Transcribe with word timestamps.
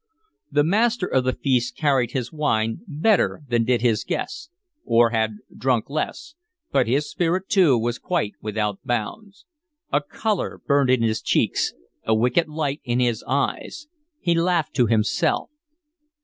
The 0.51 0.63
master 0.63 1.05
of 1.05 1.25
the 1.25 1.33
feast 1.33 1.77
carried 1.77 2.09
his 2.09 2.33
wine 2.33 2.81
better 2.87 3.43
than 3.47 3.63
did 3.65 3.81
his 3.81 4.03
guests, 4.03 4.49
or 4.83 5.11
had 5.11 5.37
drunk 5.55 5.91
less, 5.91 6.33
but 6.71 6.87
his 6.87 7.07
spirit 7.07 7.47
too 7.49 7.77
was 7.77 7.99
quite 7.99 8.33
without 8.41 8.79
bounds. 8.83 9.45
A 9.93 10.01
color 10.01 10.59
burned 10.65 10.89
in 10.89 11.03
his 11.03 11.21
cheeks, 11.21 11.75
a 12.03 12.15
wicked 12.15 12.47
light 12.47 12.81
in 12.83 12.99
his 12.99 13.23
eyes; 13.27 13.85
he 14.19 14.33
laughed 14.33 14.73
to 14.77 14.87
himself. 14.87 15.51